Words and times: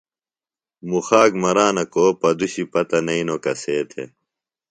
مُخاک 0.89 1.31
مرانہ 1.41 1.83
کُو 1.93 2.05
پدُشی 2.19 2.63
پتہ 2.71 2.97
نئینو 3.05 3.35
کسے 3.43 3.77
تھے۔ 3.89 4.03